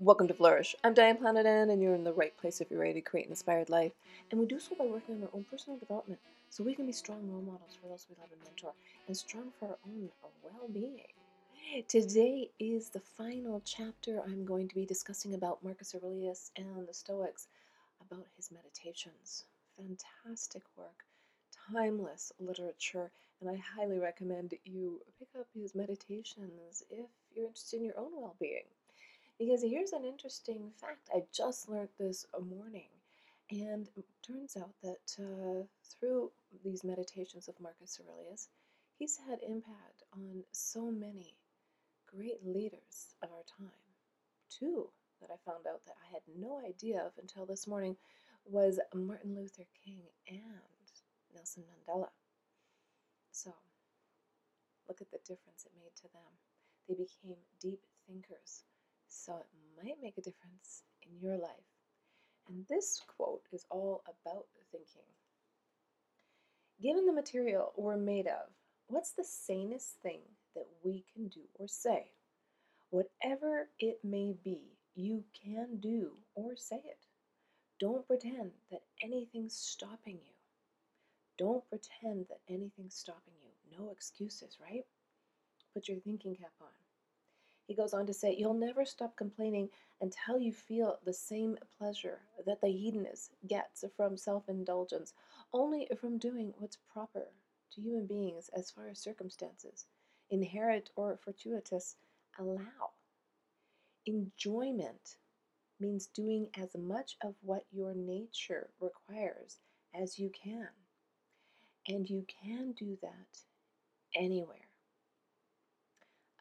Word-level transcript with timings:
Welcome 0.00 0.26
to 0.28 0.34
Flourish. 0.34 0.74
I'm 0.82 0.94
Diane 0.94 1.18
Planet 1.18 1.46
N, 1.46 1.70
and 1.70 1.80
you're 1.80 1.94
in 1.94 2.02
the 2.02 2.12
right 2.12 2.36
place 2.36 2.60
if 2.60 2.68
you're 2.70 2.80
ready 2.80 2.94
to 2.94 3.00
create 3.00 3.26
an 3.26 3.32
inspired 3.32 3.70
life. 3.70 3.92
And 4.30 4.40
we 4.40 4.46
do 4.46 4.58
so 4.58 4.74
by 4.74 4.84
working 4.86 5.14
on 5.16 5.22
our 5.22 5.28
own 5.32 5.44
personal 5.44 5.78
development 5.78 6.20
so 6.50 6.64
we 6.64 6.74
can 6.74 6.86
be 6.86 6.92
strong 6.92 7.30
role 7.30 7.42
models 7.42 7.76
for 7.80 7.88
those 7.88 8.06
we 8.08 8.16
love 8.20 8.30
and 8.32 8.42
mentor 8.42 8.72
and 9.06 9.16
strong 9.16 9.52
for 9.58 9.68
our 9.68 9.78
own 9.86 10.10
well 10.42 10.68
being. 10.72 11.06
Today 11.88 12.50
is 12.58 12.90
the 12.90 13.00
final 13.00 13.60
chapter. 13.64 14.20
I'm 14.22 14.44
going 14.44 14.68
to 14.68 14.74
be 14.74 14.84
discussing 14.86 15.34
about 15.34 15.62
Marcus 15.64 15.94
Aurelius 15.94 16.50
and 16.56 16.88
the 16.88 16.94
Stoics, 16.94 17.48
about 18.00 18.26
his 18.36 18.50
meditations. 18.50 19.44
Fantastic 19.76 20.62
work, 20.76 21.04
timeless 21.72 22.32
literature, 22.40 23.10
and 23.40 23.50
I 23.50 23.56
highly 23.56 23.98
recommend 23.98 24.54
you 24.64 25.00
pick 25.18 25.28
up 25.38 25.46
his 25.54 25.74
meditations 25.74 26.84
if 26.90 27.06
you're 27.34 27.46
interested 27.46 27.78
in 27.78 27.84
your 27.86 27.98
own 27.98 28.12
well 28.16 28.36
being. 28.40 28.64
Because 29.38 29.62
here's 29.62 29.92
an 29.92 30.04
interesting 30.04 30.72
fact 30.80 31.10
I 31.14 31.22
just 31.32 31.68
learned 31.68 31.90
this 31.98 32.26
morning. 32.40 32.88
And 33.50 33.88
turns 34.26 34.56
out 34.56 34.74
that 34.82 35.16
uh, 35.18 35.64
through 35.84 36.32
these 36.64 36.82
meditations 36.82 37.48
of 37.48 37.60
Marcus 37.60 38.00
Aurelius, 38.00 38.48
he's 38.98 39.16
had 39.28 39.38
impact 39.48 40.02
on 40.12 40.42
so 40.50 40.90
many 40.90 41.36
great 42.06 42.44
leaders 42.44 43.14
of 43.22 43.30
our 43.30 43.44
time. 43.56 43.70
Two 44.50 44.90
that 45.20 45.30
I 45.30 45.50
found 45.50 45.66
out 45.66 45.84
that 45.86 45.96
I 46.02 46.12
had 46.12 46.22
no 46.36 46.60
idea 46.66 47.00
of 47.00 47.12
until 47.16 47.46
this 47.46 47.66
morning 47.66 47.96
was 48.44 48.80
Martin 48.92 49.36
Luther 49.36 49.64
King 49.84 50.02
and 50.26 50.90
Nelson 51.32 51.62
Mandela. 51.62 52.08
So, 53.30 53.52
look 54.88 55.00
at 55.00 55.10
the 55.12 55.18
difference 55.18 55.64
it 55.64 55.72
made 55.76 55.94
to 55.96 56.08
them. 56.12 56.34
They 56.88 56.94
became 56.94 57.38
deep 57.60 57.86
thinkers 58.06 58.64
so 59.08 59.32
it 59.34 59.84
might 59.84 60.02
make 60.02 60.18
a 60.18 60.22
difference 60.22 60.82
in 61.02 61.18
your 61.20 61.36
life. 61.36 61.50
And 62.48 62.64
this 62.68 63.00
quote 63.06 63.42
is 63.52 63.66
all 63.70 64.02
about 64.06 64.46
thinking. 64.70 65.02
Given 66.80 67.06
the 67.06 67.12
material 67.12 67.72
we're 67.76 67.96
made 67.96 68.26
of, 68.26 68.50
what's 68.86 69.12
the 69.12 69.24
sanest 69.24 69.96
thing 70.02 70.20
that 70.54 70.66
we 70.82 71.04
can 71.12 71.28
do 71.28 71.42
or 71.54 71.66
say? 71.66 72.12
Whatever 72.90 73.68
it 73.78 73.98
may 74.02 74.34
be, 74.44 74.78
you 74.94 75.24
can 75.44 75.78
do 75.80 76.12
or 76.34 76.56
say 76.56 76.76
it. 76.84 77.06
Don't 77.78 78.06
pretend 78.06 78.52
that 78.70 78.82
anything's 79.02 79.54
stopping 79.54 80.18
you. 80.24 80.34
Don't 81.36 81.68
pretend 81.68 82.26
that 82.28 82.40
anything's 82.48 82.96
stopping 82.96 83.34
you. 83.42 83.78
No 83.78 83.90
excuses, 83.90 84.56
right? 84.60 84.84
Put 85.74 85.88
your 85.88 85.98
thinking 85.98 86.34
cap 86.34 86.52
on. 86.60 86.68
He 87.68 87.74
goes 87.74 87.92
on 87.92 88.06
to 88.06 88.14
say, 88.14 88.34
You'll 88.34 88.54
never 88.54 88.86
stop 88.86 89.14
complaining 89.14 89.68
until 90.00 90.38
you 90.38 90.54
feel 90.54 90.98
the 91.04 91.12
same 91.12 91.58
pleasure 91.76 92.22
that 92.46 92.62
the 92.62 92.68
hedonist 92.68 93.34
gets 93.46 93.84
from 93.94 94.16
self 94.16 94.48
indulgence, 94.48 95.12
only 95.52 95.86
from 96.00 96.16
doing 96.16 96.54
what's 96.56 96.78
proper 96.90 97.28
to 97.72 97.80
human 97.82 98.06
beings 98.06 98.48
as 98.56 98.70
far 98.70 98.88
as 98.88 98.98
circumstances, 98.98 99.84
inherent 100.30 100.88
or 100.96 101.18
fortuitous, 101.18 101.96
allow. 102.38 102.92
Enjoyment 104.06 105.18
means 105.78 106.06
doing 106.06 106.48
as 106.56 106.74
much 106.74 107.18
of 107.22 107.34
what 107.42 107.66
your 107.70 107.92
nature 107.92 108.70
requires 108.80 109.58
as 109.94 110.18
you 110.18 110.30
can. 110.30 110.68
And 111.86 112.08
you 112.08 112.24
can 112.42 112.72
do 112.72 112.96
that 113.02 113.42
anywhere. 114.16 114.68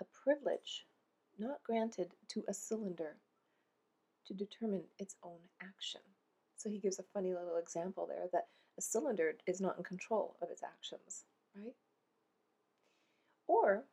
A 0.00 0.04
privilege 0.04 0.86
not 1.38 1.62
granted 1.64 2.12
to 2.28 2.44
a 2.48 2.54
cylinder 2.54 3.16
to 4.26 4.34
determine 4.34 4.84
its 4.98 5.16
own 5.22 5.38
action. 5.62 6.00
So 6.56 6.68
he 6.68 6.78
gives 6.78 6.98
a 6.98 7.04
funny 7.14 7.34
little 7.34 7.56
example 7.56 8.06
there 8.06 8.26
that 8.32 8.48
a 8.78 8.82
cylinder 8.82 9.34
is 9.46 9.60
not 9.60 9.76
in 9.78 9.84
control 9.84 10.36
of 10.42 10.50
its 10.50 10.62
actions, 10.62 11.24
right? 11.54 11.74
Or 13.46 13.84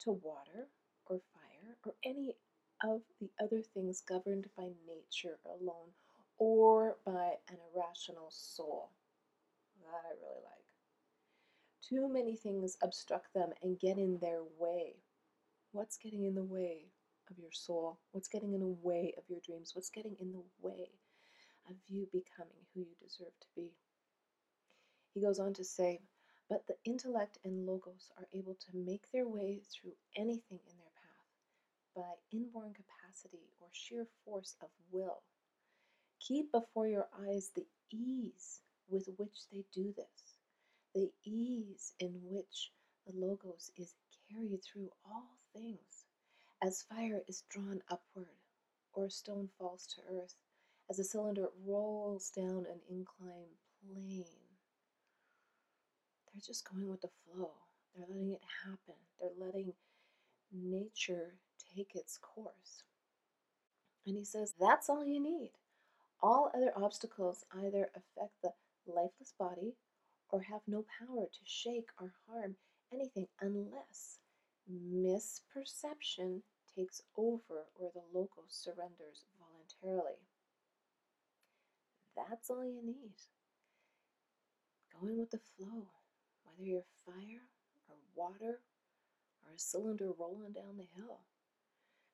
to 0.00 0.12
water 0.12 0.68
or 1.06 1.20
fire 1.32 1.76
or 1.84 1.94
any 2.04 2.34
of 2.82 3.02
the 3.20 3.30
other 3.42 3.62
things 3.62 4.00
governed 4.00 4.48
by 4.56 4.70
nature 4.86 5.38
alone 5.44 5.92
or 6.38 6.96
by 7.04 7.34
an 7.48 7.56
irrational 7.74 8.28
soul. 8.30 8.90
That 9.84 10.02
I 10.06 10.12
really 10.22 10.42
like. 10.44 10.60
Too 11.82 12.08
many 12.08 12.36
things 12.36 12.76
obstruct 12.82 13.34
them 13.34 13.50
and 13.62 13.78
get 13.78 13.98
in 13.98 14.18
their 14.18 14.42
way 14.58 14.94
What's 15.72 15.98
getting 15.98 16.24
in 16.24 16.34
the 16.34 16.42
way 16.42 16.86
of 17.30 17.38
your 17.38 17.52
soul? 17.52 18.00
What's 18.10 18.26
getting 18.26 18.54
in 18.54 18.60
the 18.60 18.76
way 18.82 19.14
of 19.16 19.22
your 19.28 19.38
dreams? 19.46 19.70
What's 19.72 19.90
getting 19.90 20.16
in 20.20 20.32
the 20.32 20.42
way 20.60 20.90
of 21.68 21.76
you 21.88 22.08
becoming 22.12 22.66
who 22.74 22.80
you 22.80 22.96
deserve 23.00 23.38
to 23.40 23.46
be? 23.54 23.70
He 25.14 25.20
goes 25.20 25.38
on 25.38 25.54
to 25.54 25.64
say, 25.64 26.00
but 26.48 26.66
the 26.66 26.74
intellect 26.84 27.38
and 27.44 27.66
logos 27.66 28.10
are 28.18 28.26
able 28.32 28.54
to 28.54 28.76
make 28.76 29.12
their 29.12 29.28
way 29.28 29.60
through 29.70 29.92
anything 30.16 30.58
in 30.68 30.76
their 30.76 30.90
path 30.96 31.94
by 31.94 32.36
inborn 32.36 32.74
capacity 32.74 33.46
or 33.60 33.68
sheer 33.70 34.08
force 34.24 34.56
of 34.60 34.70
will. 34.90 35.22
Keep 36.18 36.50
before 36.50 36.88
your 36.88 37.06
eyes 37.28 37.52
the 37.54 37.66
ease 37.92 38.60
with 38.88 39.08
which 39.18 39.48
they 39.52 39.64
do 39.72 39.94
this, 39.96 40.34
the 40.96 41.12
ease 41.24 41.92
in 42.00 42.10
which 42.24 42.72
the 43.06 43.12
logos 43.14 43.70
is 43.76 43.94
carried 44.30 44.60
through 44.62 44.90
all 45.04 45.38
things. 45.54 46.04
As 46.62 46.82
fire 46.82 47.22
is 47.26 47.44
drawn 47.48 47.80
upward, 47.90 48.36
or 48.92 49.06
a 49.06 49.10
stone 49.10 49.48
falls 49.58 49.86
to 49.86 50.02
earth, 50.14 50.34
as 50.90 50.98
a 50.98 51.04
cylinder 51.04 51.46
rolls 51.64 52.30
down 52.30 52.66
an 52.66 52.80
inclined 52.88 53.56
plane. 53.80 54.24
They're 56.32 56.42
just 56.44 56.68
going 56.70 56.88
with 56.88 57.00
the 57.00 57.08
flow. 57.08 57.50
They're 57.94 58.06
letting 58.08 58.32
it 58.32 58.42
happen. 58.64 58.94
They're 59.20 59.46
letting 59.46 59.72
nature 60.52 61.34
take 61.74 61.94
its 61.94 62.18
course. 62.18 62.82
And 64.06 64.16
he 64.16 64.24
says, 64.24 64.54
that's 64.58 64.88
all 64.88 65.04
you 65.04 65.20
need. 65.20 65.52
All 66.22 66.50
other 66.54 66.72
obstacles 66.76 67.44
either 67.56 67.90
affect 67.94 68.42
the 68.42 68.52
lifeless 68.86 69.32
body 69.38 69.74
or 70.30 70.42
have 70.42 70.62
no 70.66 70.84
power 70.98 71.26
to 71.26 71.40
shake 71.44 71.90
or 72.00 72.12
harm 72.28 72.56
misperception 75.10 76.42
takes 76.76 77.02
over 77.16 77.66
or 77.74 77.90
the 77.92 78.02
logos 78.12 78.50
surrenders 78.50 79.24
voluntarily. 79.38 80.18
That's 82.16 82.50
all 82.50 82.64
you 82.64 82.82
need. 82.84 83.14
Going 85.00 85.18
with 85.18 85.30
the 85.30 85.40
flow, 85.56 85.88
whether 86.44 86.62
you're 86.62 86.84
fire 87.04 87.48
or 87.88 87.96
water 88.14 88.60
or 89.42 89.54
a 89.54 89.58
cylinder 89.58 90.10
rolling 90.18 90.52
down 90.52 90.76
the 90.76 90.88
hill. 90.96 91.20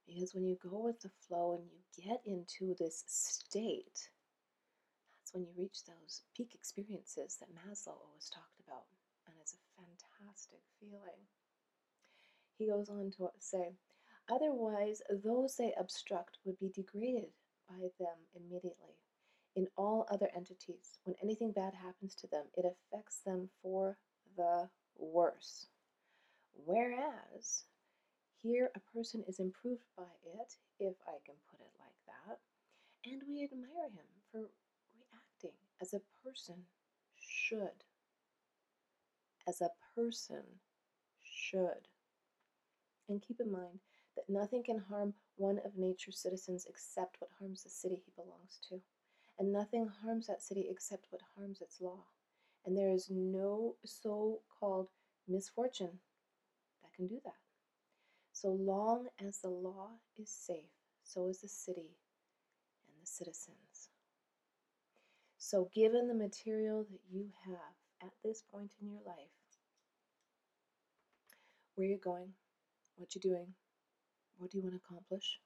Because 0.06 0.34
when 0.34 0.46
you 0.46 0.56
go 0.62 0.78
with 0.78 1.00
the 1.00 1.10
flow 1.26 1.52
and 1.52 1.64
you 1.66 2.04
get 2.04 2.22
into 2.24 2.76
this 2.78 3.02
state, 3.06 4.08
that's 5.18 5.34
when 5.34 5.42
you 5.42 5.50
reach 5.56 5.84
those 5.84 6.22
peak 6.36 6.54
experiences 6.54 7.36
that 7.40 7.50
Maslow 7.50 7.98
always 7.98 8.30
talked 8.30 8.60
about. 8.64 8.86
And 9.26 9.34
it's 9.40 9.54
a 9.54 9.66
fantastic 9.74 10.60
feeling. 10.78 11.26
He 12.58 12.66
goes 12.66 12.88
on 12.88 13.10
to 13.12 13.30
say, 13.38 13.76
Otherwise, 14.28 15.02
those 15.10 15.56
they 15.56 15.72
obstruct 15.78 16.38
would 16.44 16.58
be 16.58 16.68
degraded 16.68 17.30
by 17.68 17.90
them 17.98 18.16
immediately. 18.34 18.96
In 19.54 19.68
all 19.76 20.06
other 20.10 20.28
entities, 20.34 20.98
when 21.04 21.16
anything 21.22 21.52
bad 21.52 21.74
happens 21.74 22.14
to 22.16 22.26
them, 22.26 22.44
it 22.56 22.64
affects 22.64 23.20
them 23.20 23.48
for 23.62 23.96
the 24.36 24.68
worse. 24.98 25.66
Whereas, 26.64 27.64
here 28.42 28.70
a 28.74 28.80
person 28.96 29.24
is 29.28 29.38
improved 29.38 29.84
by 29.96 30.04
it, 30.24 30.56
if 30.78 30.94
I 31.06 31.18
can 31.24 31.36
put 31.50 31.60
it 31.60 31.72
like 31.78 31.96
that, 32.06 32.38
and 33.10 33.22
we 33.28 33.44
admire 33.44 33.90
him 33.90 34.06
for 34.30 34.50
reacting 34.94 35.56
as 35.80 35.94
a 35.94 36.00
person 36.22 36.56
should. 37.16 37.84
As 39.46 39.60
a 39.60 39.70
person 39.94 40.42
should. 41.22 41.88
And 43.08 43.22
keep 43.22 43.40
in 43.40 43.52
mind 43.52 43.80
that 44.16 44.28
nothing 44.28 44.62
can 44.62 44.78
harm 44.78 45.14
one 45.36 45.60
of 45.64 45.76
nature's 45.76 46.18
citizens 46.18 46.66
except 46.68 47.16
what 47.20 47.30
harms 47.38 47.62
the 47.62 47.70
city 47.70 48.02
he 48.04 48.12
belongs 48.16 48.58
to. 48.68 48.80
And 49.38 49.52
nothing 49.52 49.88
harms 50.02 50.26
that 50.26 50.42
city 50.42 50.66
except 50.70 51.06
what 51.10 51.20
harms 51.36 51.60
its 51.60 51.80
law. 51.80 52.04
And 52.64 52.76
there 52.76 52.90
is 52.90 53.08
no 53.10 53.76
so 53.84 54.40
called 54.58 54.88
misfortune 55.28 56.00
that 56.82 56.92
can 56.94 57.06
do 57.06 57.20
that. 57.24 57.34
So 58.32 58.48
long 58.48 59.06
as 59.24 59.38
the 59.38 59.48
law 59.48 59.90
is 60.16 60.30
safe, 60.30 60.72
so 61.04 61.28
is 61.28 61.40
the 61.40 61.48
city 61.48 61.96
and 62.88 63.02
the 63.02 63.06
citizens. 63.06 63.90
So, 65.38 65.70
given 65.72 66.08
the 66.08 66.14
material 66.14 66.84
that 66.90 67.00
you 67.08 67.28
have 67.44 67.76
at 68.02 68.12
this 68.24 68.42
point 68.42 68.72
in 68.80 68.88
your 68.88 69.00
life, 69.06 69.30
where 71.74 71.86
are 71.86 71.90
you're 71.90 71.98
going, 71.98 72.32
what 72.96 73.14
you're 73.14 73.32
doing, 73.32 73.54
what 74.38 74.50
do 74.50 74.58
you 74.58 74.62
want 74.62 74.74
to 74.74 74.82
accomplish, 74.84 75.40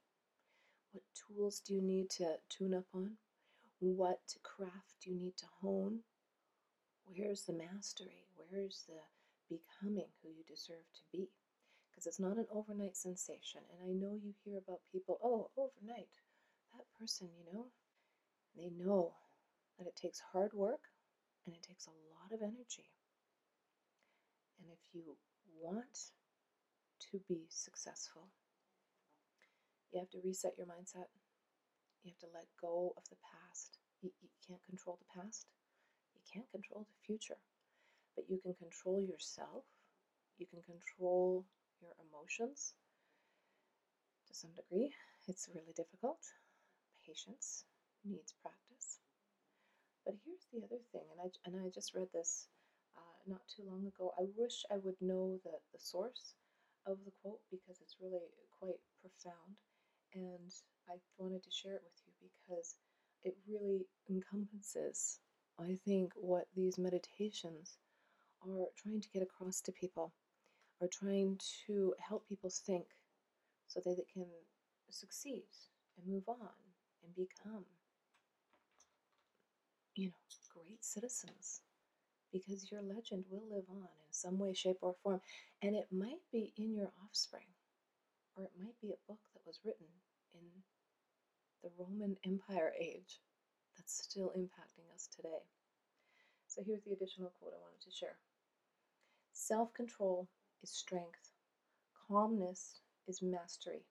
What 0.93 1.05
tools 1.15 1.61
do 1.61 1.75
you 1.75 1.83
need 1.83 2.11
to 2.11 2.39
tune 2.49 2.75
up 2.75 2.87
on? 2.95 3.17
What 3.79 4.35
craft 4.43 4.97
do 5.03 5.11
you 5.11 5.17
need 5.17 5.37
to 5.39 5.47
hone? 5.61 6.01
Where's 7.05 7.45
the 7.45 7.53
mastery? 7.53 8.27
Where's 8.51 8.85
the 8.89 9.01
becoming 9.49 10.09
who 10.23 10.31
you 10.31 10.45
deserve 10.49 10.87
to 10.95 11.03
be? 11.13 11.29
Because 11.91 12.07
it's 12.07 12.21
not 12.21 12.39
an 12.39 12.47
overnight 12.51 12.97
sensation. 12.97 13.63
And 13.71 13.81
I 13.89 13.93
know 13.93 14.15
you 14.15 14.35
hear 14.45 14.59
about 14.59 14.81
people, 14.93 15.19
oh, 15.23 15.51
overnight, 15.57 16.11
that 16.77 16.87
person, 16.99 17.29
you 17.37 17.53
know, 17.53 17.67
they 18.57 18.71
know 18.71 19.15
that 19.79 19.87
it 19.87 19.97
takes 19.97 20.21
hard 20.33 20.53
work 20.53 20.83
and 21.47 21.55
it 21.55 21.63
takes 21.63 21.87
a 21.87 21.91
lot 21.91 22.33
of 22.33 22.43
energy. 22.43 22.91
And 24.59 24.69
if 24.73 24.81
you 24.93 25.17
want 25.61 26.13
to 27.11 27.21
be 27.29 27.47
successful, 27.49 28.29
you 29.93 29.99
have 29.99 30.11
to 30.11 30.21
reset 30.25 30.55
your 30.57 30.67
mindset. 30.67 31.11
You 32.03 32.13
have 32.13 32.19
to 32.21 32.35
let 32.35 32.47
go 32.61 32.95
of 32.97 33.05
the 33.11 33.17
past. 33.21 33.79
You, 34.03 34.11
you 34.23 34.29
can't 34.47 34.63
control 34.65 34.99
the 34.99 35.21
past. 35.21 35.47
You 36.15 36.23
can't 36.33 36.51
control 36.51 36.87
the 36.87 37.07
future. 37.07 37.39
But 38.15 38.25
you 38.29 38.39
can 38.39 38.55
control 38.55 39.01
yourself. 39.03 39.65
You 40.39 40.47
can 40.47 40.63
control 40.63 41.45
your 41.83 41.93
emotions 42.01 42.75
to 44.29 44.35
some 44.35 44.51
degree. 44.57 44.95
It's 45.29 45.49
really 45.55 45.75
difficult. 45.77 46.21
Patience 47.07 47.65
needs 48.05 48.33
practice. 48.43 49.01
But 50.05 50.15
here's 50.25 50.47
the 50.53 50.65
other 50.65 50.81
thing, 50.93 51.05
and 51.13 51.21
I, 51.21 51.29
and 51.45 51.67
I 51.67 51.69
just 51.69 51.95
read 51.95 52.09
this 52.13 52.49
uh, 52.97 53.21
not 53.27 53.43
too 53.49 53.63
long 53.69 53.87
ago. 53.87 54.13
I 54.19 54.25
wish 54.37 54.65
I 54.71 54.79
would 54.79 55.01
know 55.01 55.39
the, 55.45 55.53
the 55.73 55.79
source 55.79 56.35
of 56.87 56.99
the 57.05 57.13
quote 57.23 57.41
because 57.51 57.81
it's 57.81 57.97
really 58.01 58.31
quite 58.59 58.81
profound. 59.01 59.57
And 60.15 60.53
I 60.89 60.95
wanted 61.19 61.43
to 61.45 61.51
share 61.51 61.75
it 61.75 61.83
with 61.85 62.01
you 62.07 62.13
because 62.21 62.77
it 63.23 63.37
really 63.49 63.87
encompasses, 64.09 65.21
I 65.59 65.79
think, 65.85 66.13
what 66.17 66.47
these 66.55 66.79
meditations 66.79 67.79
are 68.43 68.67
trying 68.77 69.01
to 69.01 69.11
get 69.11 69.23
across 69.23 69.61
to 69.63 69.73
people, 69.73 70.13
are 70.81 70.89
trying 70.89 71.39
to 71.67 71.95
help 71.99 72.27
people 72.29 72.51
think 72.51 72.87
so 73.67 73.81
that 73.85 73.97
they 73.97 74.07
can 74.13 74.27
succeed 74.91 75.45
and 75.97 76.13
move 76.13 76.29
on 76.29 76.49
and 77.05 77.15
become, 77.15 77.65
you 79.95 80.09
know, 80.09 80.15
great 80.55 80.85
citizens. 80.85 81.61
Because 82.33 82.71
your 82.71 82.83
legend 82.83 83.25
will 83.31 83.45
live 83.51 83.65
on 83.71 83.89
in 84.07 84.13
some 84.13 84.39
way, 84.39 84.53
shape, 84.55 84.79
or 84.83 84.95
form. 85.03 85.21
And 85.63 85.75
it 85.75 85.89
might 85.91 86.23
be 86.33 86.53
in 86.57 86.75
your 86.75 86.93
offspring, 87.05 87.49
or 88.37 88.45
it 88.45 88.53
might 88.59 88.81
be 88.81 88.91
a 88.91 89.07
book 89.09 89.21
that 89.35 89.47
was 89.47 89.61
written 89.65 89.87
in 90.35 90.41
the 91.63 91.71
Roman 91.79 92.17
Empire 92.25 92.73
age 92.79 93.21
that's 93.77 94.03
still 94.03 94.33
impacting 94.37 94.93
us 94.95 95.09
today. 95.15 95.43
So 96.47 96.63
here's 96.65 96.83
the 96.83 96.93
additional 96.93 97.33
quote 97.41 97.55
I 97.55 97.63
wanted 97.63 97.81
to 97.83 97.91
share 97.91 98.19
Self 99.33 99.73
control 99.75 100.29
is 100.63 100.71
strength, 100.71 101.33
calmness 102.09 102.81
is 103.09 103.23
mastery. 103.23 103.85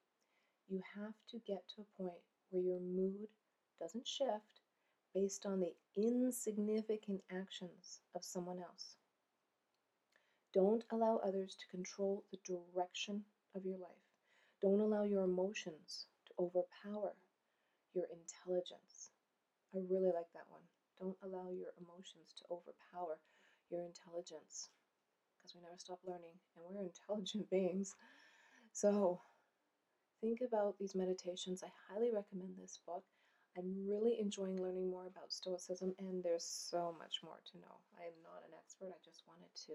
You 0.70 0.82
have 0.96 1.16
to 1.32 1.40
get 1.48 1.64
to 1.76 1.82
a 1.82 2.02
point 2.04 2.22
where 2.50 2.62
your 2.62 2.80
mood 2.80 3.30
doesn't 3.80 4.08
shift 4.08 4.59
based 5.14 5.46
on 5.46 5.60
the 5.60 5.74
insignificant 5.96 7.22
actions 7.32 8.02
of 8.16 8.24
someone 8.24 8.60
else. 8.60 8.96
Don't 10.54 10.84
allow 10.92 11.18
others 11.18 11.56
to 11.56 11.68
control 11.68 12.24
the 12.32 12.40
direction 12.44 13.24
of 13.56 13.66
your 13.66 13.78
life. 13.78 14.06
Don't 14.62 14.80
allow 14.82 15.04
your 15.04 15.24
emotions 15.24 16.08
to 16.28 16.34
overpower 16.40 17.14
your 17.94 18.06
intelligence. 18.12 19.12
I 19.74 19.80
really 19.90 20.12
like 20.12 20.32
that 20.34 20.50
one. 20.50 20.62
Don't 21.00 21.18
allow 21.24 21.50
your 21.52 21.74
emotions 21.80 22.34
to 22.38 22.44
overpower 22.52 23.20
your 23.70 23.84
intelligence 23.84 24.70
because 25.38 25.56
we 25.56 25.62
never 25.62 25.78
stop 25.78 26.00
learning 26.06 26.40
and 26.56 26.66
we're 26.66 26.84
intelligent 26.92 27.50
beings. 27.50 27.96
So, 28.74 29.22
think 30.22 30.40
about 30.42 30.78
these 30.80 30.96
meditations. 30.96 31.64
I 31.64 31.72
highly 31.90 32.12
recommend 32.12 32.56
this 32.58 32.80
book. 32.86 33.04
I'm 33.58 33.88
really 33.88 34.20
enjoying 34.20 34.62
learning 34.62 34.90
more 34.90 35.08
about 35.08 35.34
Stoicism, 35.34 35.94
and 36.00 36.24
there's 36.24 36.46
so 36.46 36.96
much 36.98 37.20
more 37.24 37.40
to 37.52 37.58
know. 37.58 37.76
I 38.00 38.06
am 38.06 38.14
not 38.24 38.44
an 38.48 38.54
expert, 38.58 38.94
I 38.94 39.00
just 39.04 39.24
wanted 39.28 39.54
to 39.68 39.74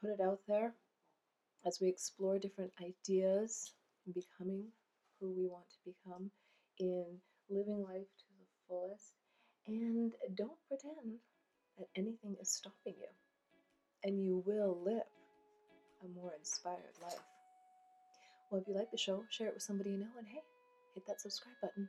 put 0.00 0.10
it 0.10 0.20
out 0.20 0.40
there 0.48 0.74
as 1.66 1.78
we 1.80 1.88
explore 1.88 2.38
different 2.38 2.72
ideas 2.82 3.72
in 4.06 4.12
becoming 4.12 4.64
who 5.20 5.30
we 5.32 5.46
want 5.46 5.66
to 5.70 5.92
become, 5.92 6.30
in 6.78 7.04
living 7.50 7.82
life 7.82 8.08
to 8.18 8.24
the 8.38 8.46
fullest, 8.66 9.12
and 9.66 10.12
don't 10.34 10.58
pretend 10.68 11.18
that 11.78 11.88
anything 11.94 12.36
is 12.40 12.50
stopping 12.50 12.94
you, 12.98 13.08
and 14.04 14.24
you 14.24 14.42
will 14.46 14.80
live 14.82 15.02
a 16.02 16.08
more 16.18 16.32
inspired 16.38 16.96
life. 17.02 17.20
Well, 18.50 18.60
if 18.62 18.66
you 18.66 18.74
like 18.74 18.90
the 18.90 18.98
show, 18.98 19.22
share 19.30 19.48
it 19.48 19.54
with 19.54 19.62
somebody 19.62 19.90
you 19.90 19.98
know, 19.98 20.16
and 20.18 20.26
hey, 20.26 20.42
hit 20.94 21.06
that 21.06 21.20
subscribe 21.20 21.54
button. 21.60 21.88